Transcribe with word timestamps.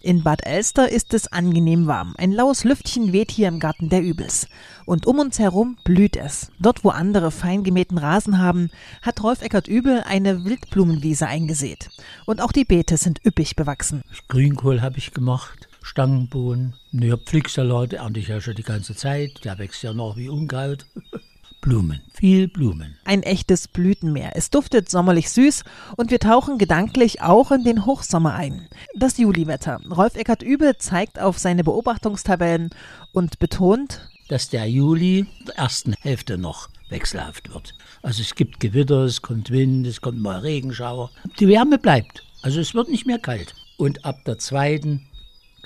In 0.00 0.22
Bad 0.22 0.46
Elster 0.46 0.88
ist 0.88 1.12
es 1.12 1.26
angenehm 1.32 1.88
warm. 1.88 2.14
Ein 2.18 2.30
laues 2.30 2.62
Lüftchen 2.62 3.12
weht 3.12 3.32
hier 3.32 3.48
im 3.48 3.58
Garten 3.58 3.88
der 3.88 4.00
Übels. 4.00 4.46
Und 4.86 5.06
um 5.06 5.18
uns 5.18 5.40
herum 5.40 5.76
blüht 5.82 6.16
es. 6.16 6.52
Dort, 6.60 6.84
wo 6.84 6.90
andere 6.90 7.32
fein 7.32 7.64
gemähten 7.64 7.98
Rasen 7.98 8.38
haben, 8.38 8.70
hat 9.02 9.24
Rolf 9.24 9.42
Eckert 9.42 9.66
Übel 9.66 10.04
eine 10.06 10.44
Wildblumenwiese 10.44 11.26
eingesät. 11.26 11.90
Und 12.26 12.40
auch 12.40 12.52
die 12.52 12.64
Beete 12.64 12.96
sind 12.96 13.26
üppig 13.26 13.56
bewachsen. 13.56 14.02
Grünkohl 14.28 14.82
habe 14.82 14.98
ich 14.98 15.12
gemacht, 15.12 15.68
Stangenbohnen, 15.82 16.74
ja, 16.92 17.16
Pflücksalat 17.16 17.94
ernte 17.94 18.20
ich 18.20 18.28
ja 18.28 18.40
schon 18.40 18.54
die 18.54 18.62
ganze 18.62 18.94
Zeit. 18.94 19.44
Der 19.44 19.58
wächst 19.58 19.82
ja 19.82 19.92
noch 19.92 20.16
wie 20.16 20.28
Unkraut. 20.28 20.86
Blumen, 21.68 22.00
viel 22.14 22.48
Blumen. 22.48 22.96
Ein 23.04 23.22
echtes 23.22 23.68
Blütenmeer. 23.68 24.32
Es 24.34 24.48
duftet 24.48 24.88
sommerlich 24.88 25.28
süß 25.28 25.64
und 25.98 26.10
wir 26.10 26.18
tauchen 26.18 26.56
gedanklich 26.56 27.20
auch 27.20 27.52
in 27.52 27.62
den 27.62 27.84
Hochsommer 27.84 28.32
ein. 28.32 28.68
Das 28.94 29.18
Juliwetter. 29.18 29.78
Rolf 29.94 30.14
Eckert 30.14 30.42
Übel 30.42 30.78
zeigt 30.78 31.18
auf 31.18 31.38
seine 31.38 31.64
Beobachtungstabellen 31.64 32.70
und 33.12 33.38
betont, 33.38 34.08
dass 34.28 34.48
der 34.48 34.64
Juli 34.64 35.26
der 35.46 35.56
ersten 35.56 35.92
Hälfte 36.00 36.38
noch 36.38 36.70
wechselhaft 36.88 37.52
wird. 37.52 37.74
Also 38.00 38.22
es 38.22 38.34
gibt 38.34 38.60
Gewitter, 38.60 39.04
es 39.04 39.20
kommt 39.20 39.50
Wind, 39.50 39.86
es 39.86 40.00
kommt 40.00 40.22
mal 40.22 40.38
Regenschauer. 40.38 41.10
Die 41.38 41.48
Wärme 41.48 41.76
bleibt. 41.76 42.24
Also 42.40 42.60
es 42.60 42.72
wird 42.72 42.88
nicht 42.88 43.06
mehr 43.06 43.18
kalt. 43.18 43.54
Und 43.76 44.06
ab 44.06 44.24
der 44.24 44.38
zweiten, 44.38 45.06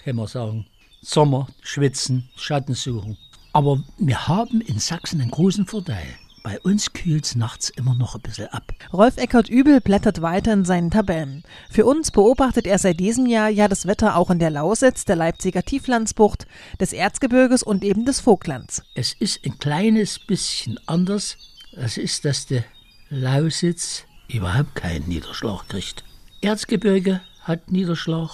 kann 0.02 0.16
man 0.16 0.26
sagen, 0.26 0.66
Sommer, 1.00 1.46
schwitzen, 1.60 2.28
Schatten 2.34 2.74
suchen. 2.74 3.18
Aber 3.52 3.82
wir 3.98 4.28
haben 4.28 4.60
in 4.60 4.78
Sachsen 4.78 5.20
einen 5.20 5.30
großen 5.30 5.66
Vorteil. 5.66 6.06
Bei 6.42 6.58
uns 6.60 6.92
kühlt 6.92 7.24
es 7.24 7.34
nachts 7.36 7.70
immer 7.70 7.94
noch 7.94 8.16
ein 8.16 8.20
bisschen 8.20 8.48
ab. 8.48 8.72
Rolf 8.92 9.16
Eckert 9.16 9.48
Übel 9.48 9.80
blättert 9.80 10.22
weiter 10.22 10.52
in 10.52 10.64
seinen 10.64 10.90
Tabellen. 10.90 11.44
Für 11.70 11.84
uns 11.86 12.10
beobachtet 12.10 12.66
er 12.66 12.78
seit 12.78 12.98
diesem 12.98 13.26
Jahr 13.26 13.48
ja 13.48 13.68
das 13.68 13.86
Wetter 13.86 14.16
auch 14.16 14.28
in 14.28 14.40
der 14.40 14.50
Lausitz, 14.50 15.04
der 15.04 15.14
Leipziger 15.14 15.62
Tieflandsbucht, 15.62 16.48
des 16.80 16.92
Erzgebirges 16.92 17.62
und 17.62 17.84
eben 17.84 18.04
des 18.04 18.18
Vogtlands. 18.18 18.82
Es 18.94 19.12
ist 19.12 19.44
ein 19.44 19.58
kleines 19.58 20.18
bisschen 20.18 20.80
anders. 20.86 21.36
Das 21.76 21.96
ist, 21.96 22.24
dass 22.24 22.46
der 22.46 22.64
Lausitz 23.08 24.04
überhaupt 24.28 24.74
keinen 24.74 25.06
Niederschlag 25.06 25.68
kriegt. 25.68 26.02
Erzgebirge 26.40 27.20
hat 27.42 27.70
Niederschlag, 27.70 28.30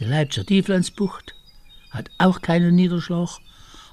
die 0.00 0.04
Leipziger 0.04 0.44
Tieflandsbucht 0.44 1.34
hat 1.90 2.10
auch 2.18 2.42
keinen 2.42 2.74
Niederschlag 2.74 3.38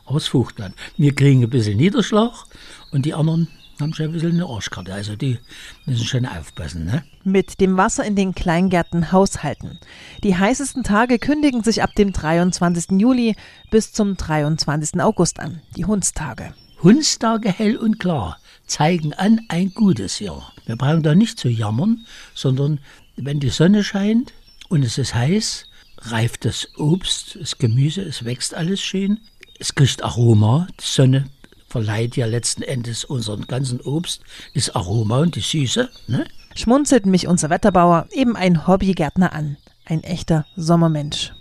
aus 0.05 0.27
Vogtland. 0.27 0.75
Wir 0.97 1.13
kriegen 1.13 1.43
ein 1.43 1.49
bisschen 1.49 1.77
Niederschlag 1.77 2.45
und 2.91 3.05
die 3.05 3.13
anderen 3.13 3.47
haben 3.79 3.93
schon 3.93 4.05
ein 4.05 4.11
bisschen 4.13 4.33
eine 4.33 4.45
Arschkarte. 4.45 4.93
Also 4.93 5.15
die 5.15 5.39
müssen 5.85 6.05
schon 6.05 6.25
aufpassen. 6.25 6.85
Ne? 6.85 7.03
Mit 7.23 7.59
dem 7.59 7.77
Wasser 7.77 8.05
in 8.05 8.15
den 8.15 8.33
Kleingärten 8.33 9.11
haushalten. 9.11 9.79
Die 10.23 10.37
heißesten 10.37 10.83
Tage 10.83 11.19
kündigen 11.19 11.63
sich 11.63 11.83
ab 11.83 11.93
dem 11.95 12.13
23. 12.13 12.99
Juli 12.99 13.35
bis 13.71 13.91
zum 13.91 14.15
23. 14.15 15.01
August 15.01 15.39
an. 15.39 15.61
Die 15.75 15.85
Hundstage. 15.85 16.53
Hundstage 16.81 17.51
hell 17.51 17.77
und 17.77 17.99
klar 17.99 18.37
zeigen 18.67 19.13
an 19.13 19.41
ein 19.47 19.73
gutes 19.73 20.19
Jahr. 20.19 20.51
Wir 20.65 20.75
brauchen 20.75 21.03
da 21.03 21.15
nicht 21.15 21.37
zu 21.37 21.49
jammern, 21.49 22.05
sondern 22.33 22.79
wenn 23.15 23.39
die 23.39 23.49
Sonne 23.49 23.83
scheint 23.83 24.33
und 24.69 24.83
es 24.83 24.97
ist 24.97 25.13
heiß, 25.13 25.67
reift 25.99 26.45
das 26.45 26.67
Obst, 26.77 27.37
das 27.39 27.57
Gemüse, 27.57 28.01
es 28.01 28.25
wächst 28.25 28.53
alles 28.53 28.81
schön 28.81 29.19
es 29.59 29.75
kriegt 29.75 30.03
Aroma. 30.03 30.67
Die 30.79 30.85
Sonne 30.85 31.25
verleiht 31.67 32.15
ja 32.15 32.25
letzten 32.25 32.61
Endes 32.61 33.03
unseren 33.03 33.47
ganzen 33.47 33.81
Obst 33.81 34.21
das 34.53 34.73
Aroma 34.75 35.19
und 35.19 35.35
die 35.35 35.41
Süße. 35.41 35.89
Ne? 36.07 36.25
Schmunzelt 36.55 37.05
mich 37.05 37.27
unser 37.27 37.49
Wetterbauer, 37.49 38.07
eben 38.11 38.35
ein 38.35 38.67
Hobbygärtner 38.67 39.33
an. 39.33 39.57
Ein 39.85 40.03
echter 40.03 40.45
Sommermensch. 40.55 41.33